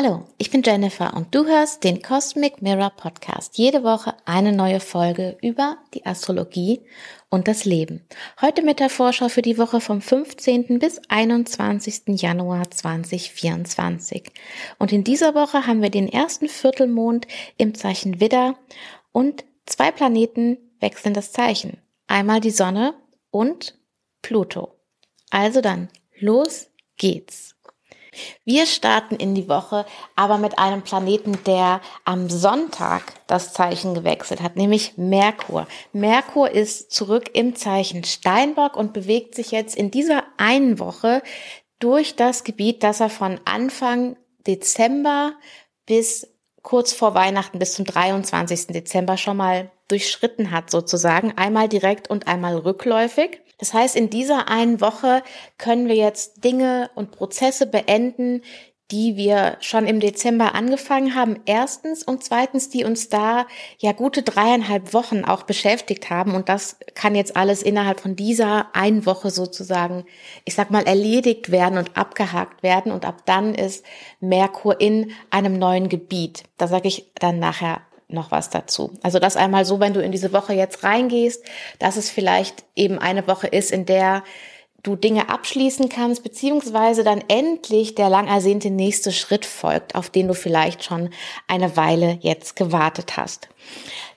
[0.00, 3.58] Hallo, ich bin Jennifer und du hörst den Cosmic Mirror Podcast.
[3.58, 6.82] Jede Woche eine neue Folge über die Astrologie
[7.30, 8.06] und das Leben.
[8.40, 10.78] Heute mit der Vorschau für die Woche vom 15.
[10.78, 12.20] bis 21.
[12.22, 14.30] Januar 2024.
[14.78, 17.26] Und in dieser Woche haben wir den ersten Viertelmond
[17.56, 18.54] im Zeichen Widder
[19.10, 21.76] und zwei Planeten wechseln das Zeichen.
[22.06, 22.94] Einmal die Sonne
[23.32, 23.76] und
[24.22, 24.76] Pluto.
[25.30, 25.88] Also dann,
[26.20, 27.57] los geht's.
[28.44, 29.86] Wir starten in die Woche
[30.16, 35.66] aber mit einem Planeten, der am Sonntag das Zeichen gewechselt hat, nämlich Merkur.
[35.92, 41.22] Merkur ist zurück im Zeichen Steinbock und bewegt sich jetzt in dieser einen Woche
[41.78, 44.16] durch das Gebiet, das er von Anfang
[44.46, 45.34] Dezember
[45.86, 46.28] bis
[46.62, 48.68] kurz vor Weihnachten bis zum 23.
[48.68, 53.40] Dezember schon mal durchschritten hat sozusagen, einmal direkt und einmal rückläufig.
[53.58, 55.22] Das heißt, in dieser einen Woche
[55.58, 58.42] können wir jetzt Dinge und Prozesse beenden,
[58.90, 61.40] die wir schon im Dezember angefangen haben.
[61.44, 63.46] Erstens und zweitens, die uns da
[63.78, 66.34] ja gute dreieinhalb Wochen auch beschäftigt haben.
[66.34, 70.06] Und das kann jetzt alles innerhalb von dieser einen Woche sozusagen,
[70.46, 72.90] ich sag mal, erledigt werden und abgehakt werden.
[72.90, 73.84] Und ab dann ist
[74.20, 76.44] Merkur in einem neuen Gebiet.
[76.56, 78.92] Da sage ich dann nachher noch was dazu.
[79.02, 81.44] Also das einmal so, wenn du in diese Woche jetzt reingehst,
[81.78, 84.24] dass es vielleicht eben eine Woche ist, in der
[84.82, 90.28] du Dinge abschließen kannst, beziehungsweise dann endlich der lang ersehnte nächste Schritt folgt, auf den
[90.28, 91.10] du vielleicht schon
[91.48, 93.48] eine Weile jetzt gewartet hast.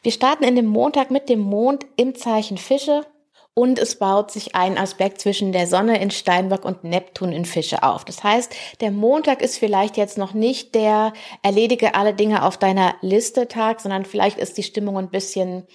[0.04, 3.06] Wir starten in dem Montag mit dem Mond im Zeichen Fische
[3.54, 7.84] und es baut sich ein Aspekt zwischen der Sonne in Steinbock und Neptun in Fische
[7.84, 8.06] auf.
[8.06, 12.96] Das heißt, der Montag ist vielleicht jetzt noch nicht der erledige alle Dinge auf deiner
[13.02, 15.68] Liste Tag, sondern vielleicht ist die Stimmung ein bisschen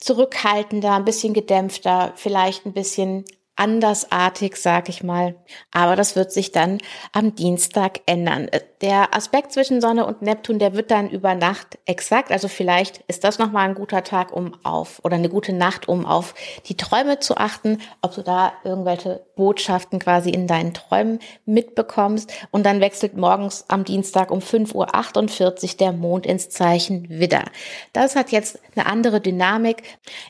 [0.00, 3.24] zurückhaltender, ein bisschen gedämpfter, vielleicht ein bisschen
[3.56, 5.36] andersartig, sag ich mal.
[5.70, 6.78] Aber das wird sich dann
[7.12, 8.48] am Dienstag ändern.
[8.82, 12.32] Der Aspekt zwischen Sonne und Neptun, der wird dann über Nacht exakt.
[12.32, 16.04] Also vielleicht ist das nochmal ein guter Tag, um auf, oder eine gute Nacht, um
[16.04, 16.34] auf
[16.66, 22.32] die Träume zu achten, ob du da irgendwelche Botschaften quasi in deinen Träumen mitbekommst.
[22.50, 27.44] Und dann wechselt morgens am Dienstag um 5.48 Uhr der Mond ins Zeichen Widder.
[27.92, 29.84] Das hat jetzt eine andere Dynamik.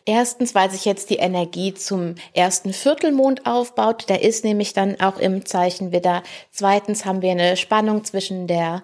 [0.05, 4.11] Erstens, weil sich jetzt die Energie zum ersten Viertelmond aufbaut.
[4.11, 6.23] Der ist nämlich dann auch im Zeichen Widder.
[6.51, 8.83] Zweitens haben wir eine Spannung zwischen der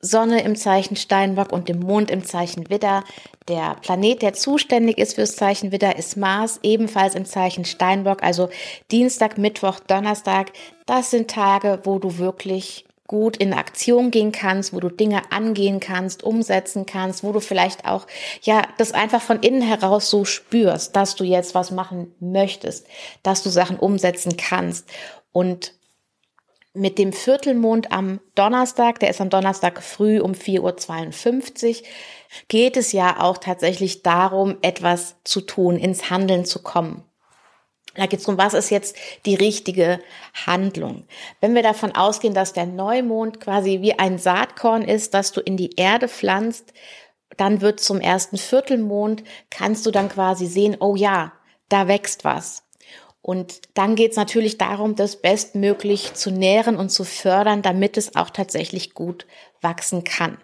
[0.00, 3.04] Sonne im Zeichen Steinbock und dem Mond im Zeichen Widder.
[3.48, 8.22] Der Planet, der zuständig ist fürs Zeichen Widder, ist Mars, ebenfalls im Zeichen Steinbock.
[8.22, 8.48] Also
[8.90, 10.52] Dienstag, Mittwoch, Donnerstag.
[10.86, 15.80] Das sind Tage, wo du wirklich gut in Aktion gehen kannst, wo du Dinge angehen
[15.80, 18.06] kannst, umsetzen kannst, wo du vielleicht auch,
[18.42, 22.86] ja, das einfach von innen heraus so spürst, dass du jetzt was machen möchtest,
[23.24, 24.88] dass du Sachen umsetzen kannst.
[25.32, 25.72] Und
[26.72, 31.86] mit dem Viertelmond am Donnerstag, der ist am Donnerstag früh um 4.52 Uhr,
[32.48, 37.04] geht es ja auch tatsächlich darum, etwas zu tun, ins Handeln zu kommen.
[37.96, 40.00] Da geht es darum, was ist jetzt die richtige
[40.46, 41.06] Handlung.
[41.40, 45.56] Wenn wir davon ausgehen, dass der Neumond quasi wie ein Saatkorn ist, das du in
[45.56, 46.72] die Erde pflanzt,
[47.36, 51.32] dann wird zum ersten Viertelmond, kannst du dann quasi sehen, oh ja,
[51.68, 52.62] da wächst was.
[53.22, 58.16] Und dann geht es natürlich darum, das bestmöglich zu nähren und zu fördern, damit es
[58.16, 59.26] auch tatsächlich gut
[59.60, 60.38] wachsen kann.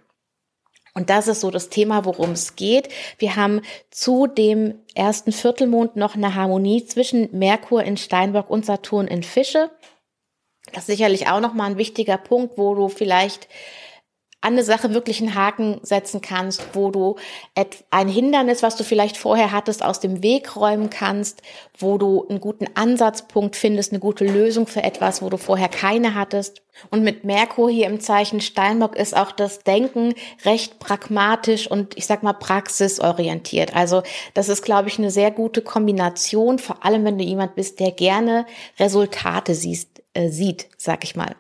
[0.97, 2.89] Und das ist so das Thema, worum es geht.
[3.19, 3.61] Wir haben
[3.91, 9.71] zu dem ersten Viertelmond noch eine Harmonie zwischen Merkur in Steinbock und Saturn in Fische.
[10.73, 13.47] Das ist sicherlich auch nochmal ein wichtiger Punkt, wo du vielleicht
[14.47, 17.17] an eine Sache wirklich einen Haken setzen kannst, wo du
[17.91, 21.43] ein Hindernis, was du vielleicht vorher hattest, aus dem Weg räumen kannst,
[21.77, 26.15] wo du einen guten Ansatzpunkt findest, eine gute Lösung für etwas, wo du vorher keine
[26.15, 26.63] hattest.
[26.91, 32.07] Und mit Merkur hier im Zeichen Steinbock ist auch das Denken recht pragmatisch und ich
[32.07, 33.75] sag mal praxisorientiert.
[33.75, 34.05] Also
[34.35, 37.91] das ist, glaube ich, eine sehr gute Kombination, vor allem wenn du jemand bist, der
[37.91, 38.47] gerne
[38.79, 41.35] Resultate siehst, äh, sieht, sag ich mal.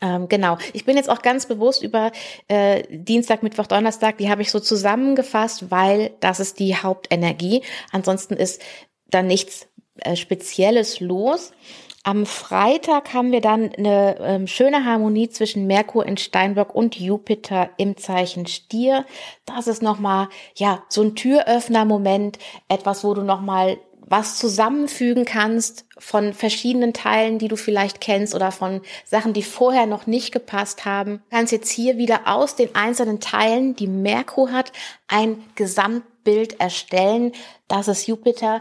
[0.00, 0.58] Ähm, genau.
[0.72, 2.10] Ich bin jetzt auch ganz bewusst über
[2.48, 7.62] äh, Dienstag, Mittwoch, Donnerstag, die habe ich so zusammengefasst, weil das ist die Hauptenergie.
[7.92, 8.62] Ansonsten ist
[9.08, 9.68] da nichts
[10.00, 11.52] äh, Spezielles los.
[12.02, 17.68] Am Freitag haben wir dann eine ähm, schöne Harmonie zwischen Merkur in Steinbock und Jupiter
[17.76, 19.04] im Zeichen Stier.
[19.44, 22.38] Das ist nochmal, ja, so ein Türöffner-Moment,
[22.68, 23.76] etwas, wo du nochmal
[24.10, 29.86] was zusammenfügen kannst von verschiedenen Teilen, die du vielleicht kennst oder von Sachen, die vorher
[29.86, 31.22] noch nicht gepasst haben.
[31.30, 34.72] Du kannst jetzt hier wieder aus den einzelnen Teilen, die Merkur hat,
[35.06, 37.32] ein Gesamtbild erstellen.
[37.68, 38.60] Das ist Jupiter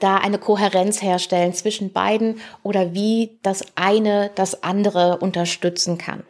[0.00, 6.24] da eine Kohärenz herstellen zwischen beiden oder wie das eine das andere unterstützen kann.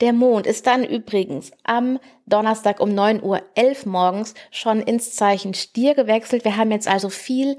[0.00, 3.40] Der Mond ist dann übrigens am Donnerstag um 9.11 Uhr
[3.84, 6.44] morgens schon ins Zeichen Stier gewechselt.
[6.44, 7.58] Wir haben jetzt also viel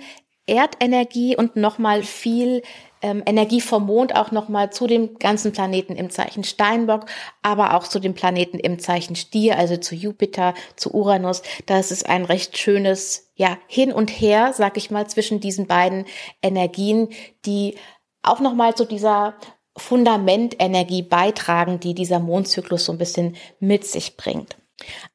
[0.50, 2.64] Erdenergie und nochmal viel
[3.02, 7.06] ähm, Energie vom Mond auch nochmal zu dem ganzen Planeten im Zeichen Steinbock,
[7.42, 11.44] aber auch zu den Planeten im Zeichen Stier, also zu Jupiter, zu Uranus.
[11.66, 16.06] Das ist ein recht schönes, ja, hin und her, sag ich mal, zwischen diesen beiden
[16.42, 17.10] Energien,
[17.46, 17.76] die
[18.22, 19.36] auch nochmal zu dieser
[19.78, 24.58] Fundamentenergie beitragen, die dieser Mondzyklus so ein bisschen mit sich bringt.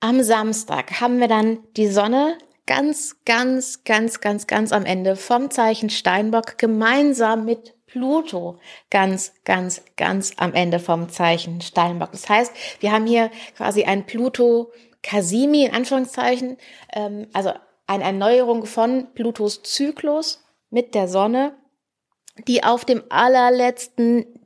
[0.01, 5.51] Am Samstag haben wir dann die Sonne ganz, ganz, ganz, ganz, ganz am Ende vom
[5.51, 8.59] Zeichen Steinbock gemeinsam mit Pluto
[8.91, 12.13] ganz, ganz, ganz am Ende vom Zeichen Steinbock.
[12.13, 14.73] Das heißt, wir haben hier quasi ein Pluto
[15.03, 16.57] Casimi in Anführungszeichen,
[16.93, 17.53] ähm, also
[17.87, 21.55] eine Erneuerung von Plutos Zyklus mit der Sonne,
[22.49, 24.44] die auf dem allerletzten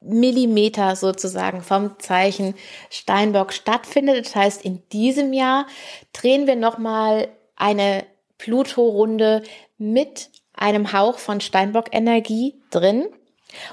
[0.00, 2.54] Millimeter sozusagen vom Zeichen
[2.90, 4.26] Steinbock stattfindet.
[4.26, 5.66] Das heißt, in diesem Jahr
[6.12, 8.04] drehen wir nochmal eine
[8.38, 9.42] Pluto-Runde
[9.78, 13.06] mit einem Hauch von Steinbock-Energie drin.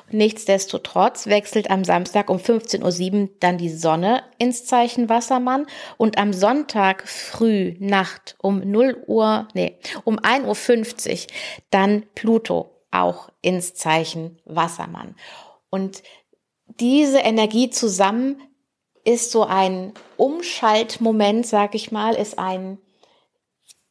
[0.10, 6.34] Nichtsdestotrotz wechselt am Samstag um 15.07 Uhr dann die Sonne ins Zeichen Wassermann und am
[6.34, 11.28] Sonntag früh, Nacht um 0 Uhr, nee, um 1.50 Uhr
[11.70, 15.16] dann Pluto auch ins Zeichen Wassermann.
[15.70, 16.04] Und
[16.80, 18.42] diese Energie zusammen
[19.04, 22.78] ist so ein Umschaltmoment, sag ich mal, ist ein,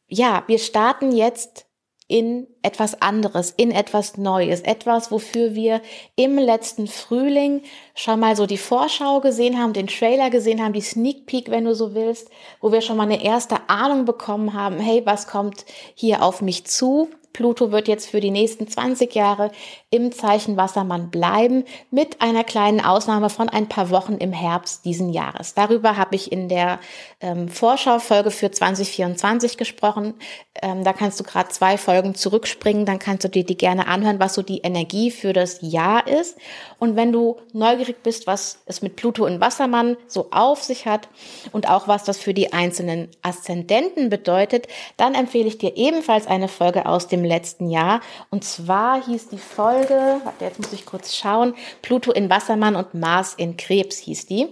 [0.07, 1.67] ja, wir starten jetzt
[2.07, 5.81] in etwas anderes, in etwas Neues, etwas, wofür wir
[6.15, 7.63] im letzten Frühling
[7.95, 11.65] schon mal so die Vorschau gesehen haben, den Trailer gesehen haben, die Sneak Peek, wenn
[11.65, 12.29] du so willst,
[12.61, 15.65] wo wir schon mal eine erste Ahnung bekommen haben, hey, was kommt
[15.95, 17.09] hier auf mich zu?
[17.37, 19.51] Pluto wird jetzt für die nächsten 20 Jahre
[19.91, 25.13] im Zeichen Wassermann bleiben, mit einer kleinen Ausnahme von ein paar Wochen im Herbst diesen
[25.13, 25.53] Jahres.
[25.53, 26.79] Darüber habe ich in der
[27.21, 30.15] ähm, Vorschaufolge für 2024 gesprochen.
[30.63, 34.19] Ähm, da kannst du gerade zwei Folgen zurückspringen, dann kannst du dir die gerne anhören,
[34.19, 36.37] was so die Energie für das Jahr ist.
[36.79, 41.07] Und wenn du neugierig bist, was es mit Pluto in Wassermann so auf sich hat
[41.51, 44.67] und auch was das für die einzelnen Aszendenten bedeutet,
[44.97, 48.01] dann empfehle ich dir ebenfalls eine Folge aus dem letzten Jahr.
[48.29, 52.93] Und zwar hieß die Folge, warte, jetzt muss ich kurz schauen, Pluto in Wassermann und
[52.93, 54.47] Mars in Krebs hieß die.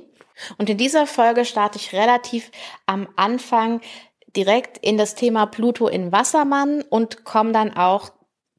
[0.57, 2.51] Und in dieser Folge starte ich relativ
[2.85, 3.81] am Anfang
[4.35, 8.11] direkt in das Thema Pluto in Wassermann und komme dann auch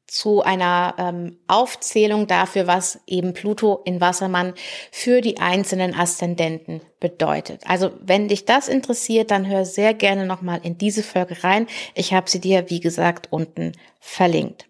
[0.07, 4.53] zu einer ähm, Aufzählung dafür, was eben Pluto in Wassermann
[4.91, 7.61] für die einzelnen Aszendenten bedeutet.
[7.65, 11.67] Also wenn dich das interessiert, dann hör sehr gerne nochmal in diese Folge rein.
[11.93, 14.67] Ich habe sie dir, wie gesagt, unten verlinkt.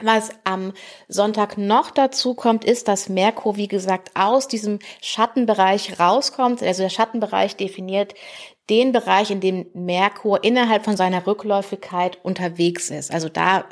[0.00, 0.74] Was am
[1.08, 6.62] Sonntag noch dazu kommt, ist, dass Merkur, wie gesagt, aus diesem Schattenbereich rauskommt.
[6.62, 8.14] Also der Schattenbereich definiert
[8.70, 13.12] den Bereich, in dem Merkur innerhalb von seiner Rückläufigkeit unterwegs ist.
[13.12, 13.64] Also da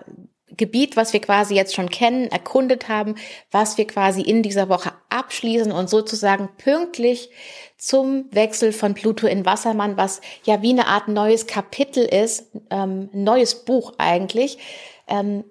[0.56, 3.16] Gebiet, was wir quasi jetzt schon kennen, erkundet haben,
[3.50, 7.30] was wir quasi in dieser Woche abschließen und sozusagen pünktlich
[7.76, 13.10] zum Wechsel von Pluto in Wassermann, was ja wie eine Art neues Kapitel ist, ähm,
[13.12, 14.58] neues Buch eigentlich,
[15.08, 15.44] ähm,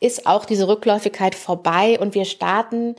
[0.00, 2.96] ist auch diese Rückläufigkeit vorbei und wir starten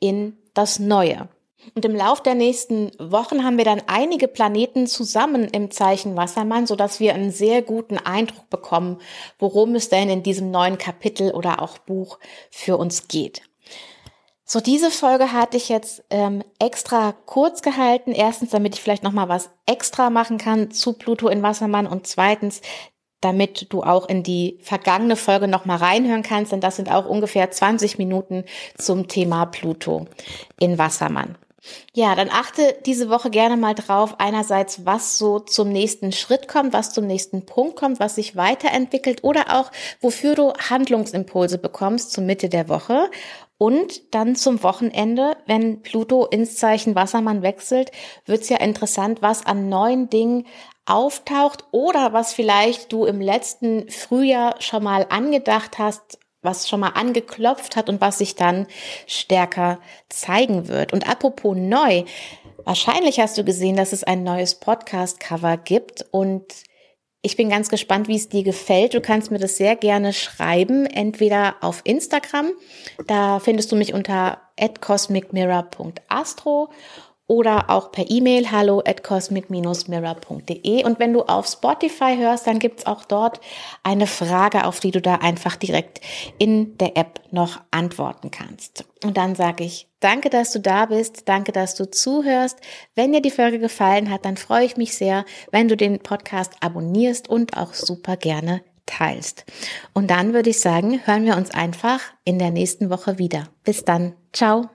[0.00, 1.28] in das Neue.
[1.74, 6.66] Und im Lauf der nächsten Wochen haben wir dann einige Planeten zusammen im Zeichen Wassermann,
[6.66, 9.00] so dass wir einen sehr guten Eindruck bekommen,
[9.38, 12.18] worum es denn in diesem neuen Kapitel oder auch Buch
[12.50, 13.42] für uns geht.
[14.46, 18.12] So, diese Folge hatte ich jetzt ähm, extra kurz gehalten.
[18.12, 22.06] Erstens, damit ich vielleicht noch mal was extra machen kann zu Pluto in Wassermann und
[22.06, 22.60] zweitens,
[23.24, 27.06] damit du auch in die vergangene Folge noch mal reinhören kannst, denn das sind auch
[27.06, 28.44] ungefähr 20 Minuten
[28.76, 30.06] zum Thema Pluto
[30.60, 31.38] in Wassermann.
[31.94, 36.72] Ja, dann achte diese Woche gerne mal drauf, einerseits, was so zum nächsten Schritt kommt,
[36.72, 42.24] was zum nächsten Punkt kommt, was sich weiterentwickelt oder auch, wofür du Handlungsimpulse bekommst zur
[42.24, 43.10] Mitte der Woche.
[43.56, 47.92] Und dann zum Wochenende, wenn Pluto ins Zeichen Wassermann wechselt,
[48.26, 50.46] wird's ja interessant, was an neuen Dingen
[50.86, 56.90] auftaucht oder was vielleicht du im letzten Frühjahr schon mal angedacht hast, was schon mal
[56.90, 58.66] angeklopft hat und was sich dann
[59.06, 60.92] stärker zeigen wird.
[60.92, 62.04] Und apropos neu,
[62.64, 66.44] wahrscheinlich hast du gesehen, dass es ein neues Podcast-Cover gibt und
[67.22, 68.92] ich bin ganz gespannt, wie es dir gefällt.
[68.92, 72.50] Du kannst mir das sehr gerne schreiben, entweder auf Instagram,
[73.06, 74.42] da findest du mich unter
[74.80, 76.68] cosmicmirror.astro
[77.26, 80.84] oder auch per E-Mail hallo at cosmic-mirror.de.
[80.84, 83.40] Und wenn du auf Spotify hörst, dann gibt's auch dort
[83.82, 86.00] eine Frage, auf die du da einfach direkt
[86.38, 88.84] in der App noch antworten kannst.
[89.02, 92.58] Und dann sage ich danke, dass du da bist, danke, dass du zuhörst.
[92.94, 96.52] Wenn dir die Folge gefallen hat, dann freue ich mich sehr, wenn du den Podcast
[96.60, 99.46] abonnierst und auch super gerne teilst.
[99.94, 103.48] Und dann würde ich sagen, hören wir uns einfach in der nächsten Woche wieder.
[103.64, 104.14] Bis dann.
[104.32, 104.73] Ciao.